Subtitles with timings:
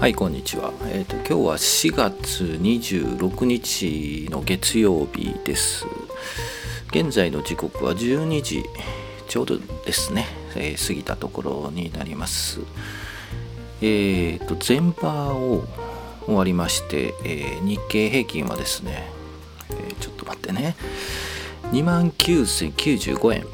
[0.00, 5.84] はいこんにちは、えーと、今日は4月26日の月曜日です。
[6.88, 8.62] 現在の時刻は12時
[9.28, 10.24] ちょうどですね、
[10.56, 12.60] えー、過ぎたところになります。
[13.82, 15.66] えーと前場を
[16.24, 19.06] 終わりまして、えー、日経平均はですね、
[19.68, 20.76] え、ちょっと待ってね。
[21.72, 23.44] 2万9095円。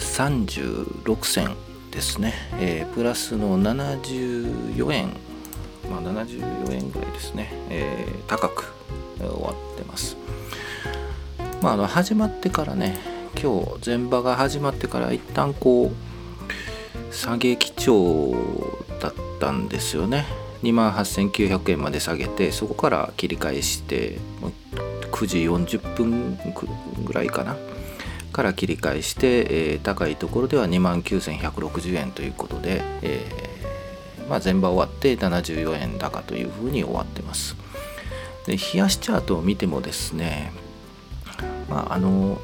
[0.00, 1.56] 36銭
[1.92, 5.25] ですね、え、プラスの74円
[5.90, 8.72] まあ、74円ぐらいですね、えー、高く
[9.18, 10.16] 終わってます。
[11.62, 12.98] まあ、あの始まってからね
[13.40, 18.34] 今日前場が始まってから一旦こう下げ基調
[19.00, 20.26] だったんですよね。
[20.62, 24.18] 2万8900円まで下げてそこから切り返して
[25.12, 26.38] 9時40分
[27.04, 27.56] ぐらいかな。
[28.32, 33.45] から切り返して、えー、高いところでは2万9160円ということで、え
[34.28, 37.56] まあ、前場終わって74円高というふうに終わってます。
[38.46, 40.52] で冷やしチャートを見てもですね、
[41.68, 42.40] まあ、あの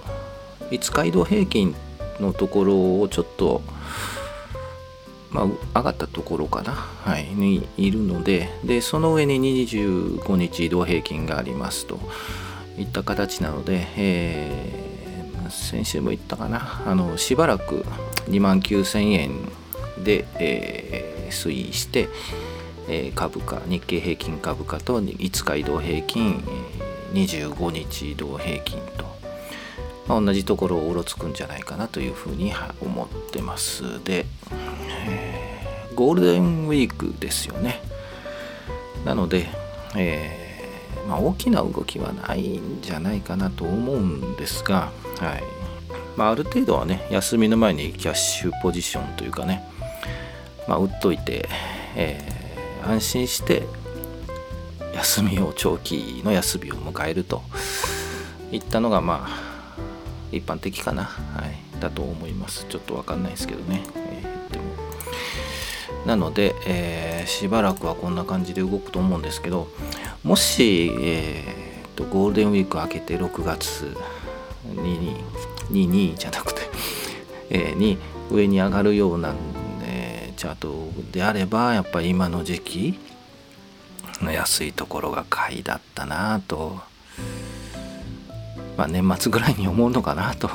[0.70, 1.74] 5日移動平均
[2.20, 3.62] のところをちょっと、
[5.30, 11.98] まあ、上がったところかな、はい、にいるのででその上に25日移動平均がありますと
[12.78, 17.84] いった形なので、えー、先週も言ったかなあのしばらく
[18.26, 19.30] 2万9000円
[20.02, 22.08] で、え推移して、
[22.88, 26.42] え、株価日経平均株価と5日移動平均、
[27.12, 29.04] 25日移動平均と、
[30.06, 34.02] まあ、同じところをうろつくんじゃないかなというふうに思ってます。
[34.04, 34.26] で、
[35.08, 37.82] え、ゴールデンウィークですよね。
[39.04, 39.48] なので、
[39.96, 40.42] えー
[41.08, 45.62] まあ、大きな動きはないんじゃないかなと思うんですが、はい。
[46.16, 49.64] まあ、ある程度はね休みの前にキャッシュポジションというかね
[50.68, 51.48] まあ、打っといて、
[51.96, 53.62] えー、安心して
[54.94, 57.42] 休みを長期の休みを迎えると
[58.50, 59.52] いったのがまあ
[60.30, 62.66] 一般的かな、はい、だと思います。
[62.68, 64.64] ちょっと分かんないですけどね、えー、でも。
[66.06, 69.68] なので、えー、しばらくはこんな感じで動くと思うんですけど
[70.24, 73.96] もし、えーと、ゴールデンウィーク明けて6月
[74.64, 75.16] に
[75.70, 76.62] 22じゃなくて、
[77.50, 77.98] えー、に
[78.30, 79.36] 上に上がるようなん
[80.42, 82.98] チャートであればやっぱり今の時期
[84.20, 86.80] の安いところが買いだったなと、
[88.76, 90.50] まあ、年末ぐらいに思うのかなと、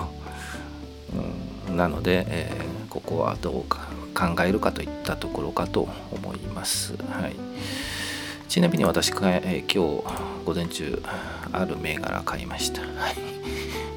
[1.69, 6.97] うん、なので、えー、ここはどうか考えるかといったところかと思います。
[6.97, 7.35] はい、
[8.49, 11.01] ちなみに私が、えー、今日午前中
[11.53, 12.81] ある銘柄買いました。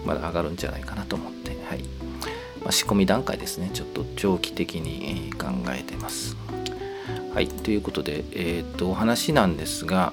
[0.06, 1.39] まだ上がるんじゃないかなと思って。
[2.70, 3.68] まあ、仕込み段階ですね。
[3.74, 6.36] ちょっと長期的に考えてます。
[7.34, 7.48] はい。
[7.48, 10.12] ということでえっ、とお話なんですが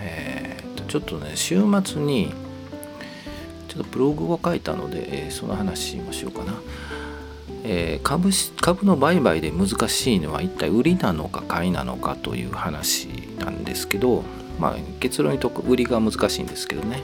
[0.00, 2.32] えっ、とちょっとね週末に
[3.68, 6.54] ちょっとブログを書いたので、えー、その話しましょうかな、
[7.64, 8.30] えー、株
[8.62, 13.08] 株の売買で難しいのは一体売りなのか買いなのかという話
[13.38, 14.24] なんですけど、
[14.58, 17.02] まあ、結論にと売りが難しいんですけどね、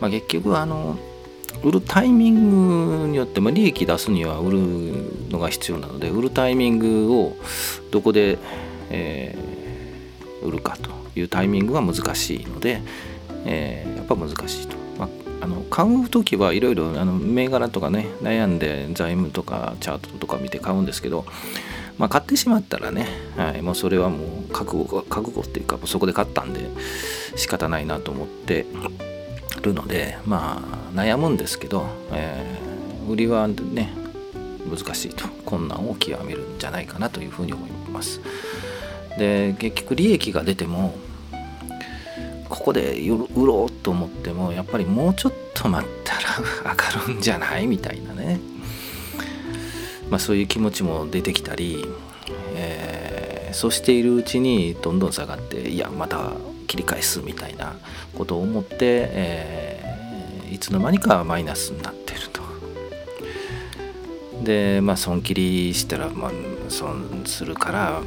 [0.00, 0.98] まあ、結局あの
[1.62, 4.58] 売るタイミングによって、まあ、利益出すには売る
[5.30, 7.36] のが必要なので売るタイミングを
[7.90, 8.38] どこで、
[8.90, 12.82] えー、売るかというタイミングが難しいので、
[13.44, 14.76] えー、やっぱ難しいと。
[14.98, 15.08] まあ、
[15.42, 21.24] あの買う時はいろいろ銘柄とかね悩んで財務とかチャートとか見て買うんですけど、
[21.98, 23.06] まあ、買ってしまったらね、
[23.36, 26.60] はい、もうそれはもう覚悟覚悟っていうかそこで買ったんで
[27.36, 28.66] 仕方ないなと思って
[29.62, 30.62] るのでま
[30.92, 33.92] あ悩むんですけど、えー、売りはね
[34.68, 38.20] 難しいと困難を極めるんじゃないかなというふうに思います。
[39.18, 40.94] で結局利益が出ても
[42.48, 48.40] ここで売ろうと思ってもやっぱりもうちょっと待ったら上がるんじゃないみたいなね。
[50.08, 51.86] まあそういう気持ちも出てきたり、
[52.54, 56.32] えー、そうしているうちにどんどん下がっていやまた
[56.72, 57.74] 切り返すみたいな
[58.16, 62.40] ことを思って、えー、いつの間にかマイナスになってると。
[64.42, 66.30] でまあ損切りしたら、まあ、
[66.68, 68.00] 損するから、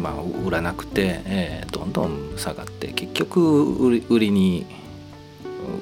[0.00, 0.14] まあ、
[0.46, 4.64] 売らなくて、えー、どんどん下がって結局売りに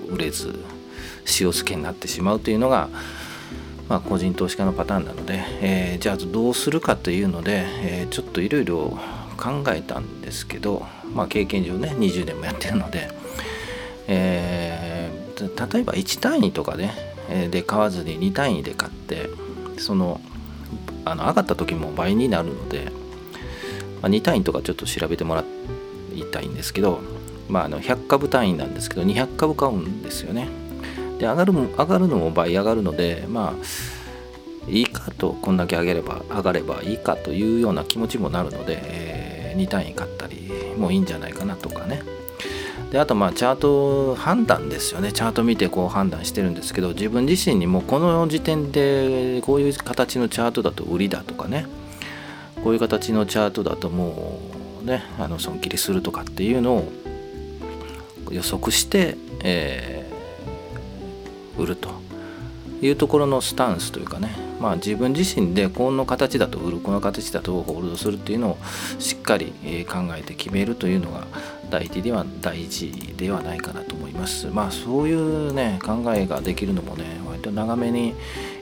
[0.08, 0.48] 売れず
[1.26, 2.88] 塩漬けになってしまうというのが、
[3.90, 8.98] まあ、個人投資家のパターンなので、えー、じゃあどうするかというので、えー、ちょっといろいろ
[9.36, 13.10] 考えたんですけど、まあ、経験上ね20年もやってるので、
[14.08, 16.92] えー、例えば1単位とかね
[17.50, 19.28] で買わずに2単位で買って
[19.78, 20.20] その
[21.04, 22.90] あの上がった時も倍になるので、
[24.02, 25.44] まあ、2単位とかちょっと調べてもら
[26.14, 27.00] いたいんですけど、
[27.48, 30.48] まあ、あの100株単位なんですけど200株買うんですよね。
[31.18, 39.15] で上がるも上がるのも倍上がるのでまあいいかとこんだけ上げれば上がればいいかというような気持ちもなるので、え、
[39.56, 42.02] 2単位買ったりもいいんじゃないかなとかね。
[42.90, 45.12] であとまあチャート判断ですよね。
[45.12, 51.66] チャート見てこう判断してるんですけど自分自身にもこの時点でこういう形のチャートだと売りだとかね。
[52.62, 54.40] こういう形のチャートだとも
[54.82, 56.92] うねあの損切りするとかっていうのを
[58.30, 62.05] 予測して、えー、売ると。
[62.82, 68.58] いうところのスタンスというかねまあ自分自身でこの形だと売るこの形だとホールドするっていうのを
[68.98, 69.52] しっかり
[69.88, 71.26] 考えて決めるというのが
[71.70, 74.46] 大事では大事ではないかなと思います。
[74.48, 78.14] まあそういうね考えができるのもね割と長めに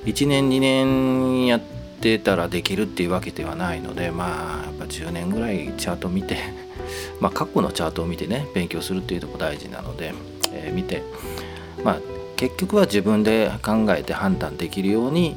[0.05, 1.61] 1年2年やっ
[2.01, 6.39] てたらできるっていうわけではないのでまあやっぱ10年ぐらいチャート見て
[7.21, 10.15] まあ過去のチャートを見てね勉強するっていうとこ大事なので、
[10.53, 11.03] えー、見て
[11.85, 15.37] まあ結局は自分で考えて判断できるように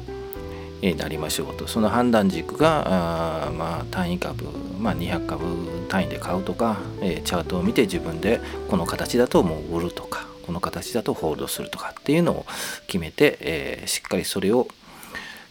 [0.96, 1.66] なりましょうと。
[1.66, 4.44] その判断軸があまあ単位株、
[4.78, 5.44] まあ、200株
[5.88, 12.46] 単位で買うとか、え、チャートを見て自分でこの形だともう売るとかこの形だとホールドするとかっていうのを
[12.86, 14.68] 決めて、え、しっかりそれを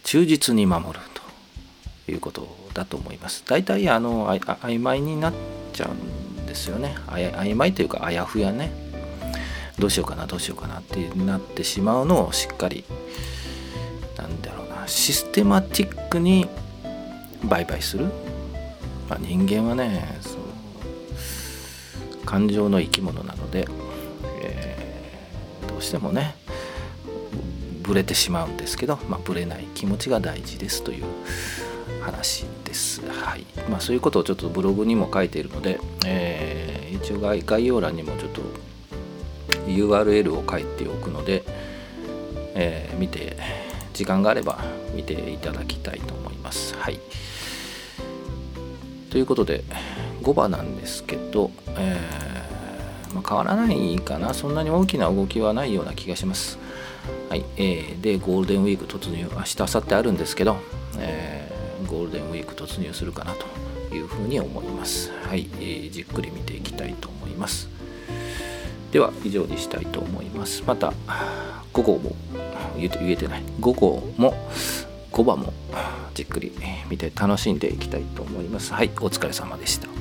[0.03, 0.99] 忠実に守る
[2.05, 3.44] ということだと思います。
[3.45, 5.33] 大体あの曖昧になっ
[5.73, 6.95] ちゃうんですよね。
[7.07, 8.86] 曖昧というかあやふやね。
[9.79, 12.83] どうしようかなどうしようかなってなってしまうのをしっかり
[14.18, 16.47] なんだろうなシステマティックに
[17.44, 18.06] 売買する、
[19.09, 23.68] まあ、人間はねそう感情の生き物なので、
[24.41, 26.35] えー、どうしてもね
[27.81, 31.06] ブレてしまうんですけど、まあ、ブレない気持ちが大事ですという
[32.01, 33.01] 話です。
[33.07, 38.41] はいまあ、そういうことをちょっとブログにも書いているので、えー、一応概要欄にもちょっと
[39.67, 41.43] URL を書いておくので、
[42.55, 43.37] えー、見て
[43.93, 46.75] 時間があれば見ていただきたいと思います。
[46.75, 46.99] はい。
[49.09, 49.63] ということで
[50.21, 56.59] 5番なんですけど、えー、まあ、変わらないかなそんなに大きな動きはないような気がします。
[57.29, 60.57] はい、えー、でゴールデンウィーク突入明日明後日あるんですけど、
[60.97, 63.33] えー、ゴールデンウィーク突入するかな
[63.89, 65.11] というふうに思います。
[65.23, 67.76] はい、えー、じっくり見ていきたいと思います。
[68.97, 70.63] では以上にしたいと思います。
[70.65, 70.91] また
[71.71, 72.15] 午後も
[72.75, 74.33] 言えて言えてない午後も
[75.11, 75.53] 5番も
[76.15, 76.51] じっくり
[76.89, 78.73] 見て楽しんでいきたいと思います。
[78.73, 79.96] はい、お疲れ様でした。